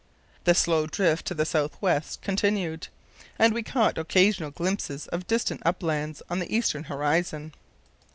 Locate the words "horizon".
6.85-7.53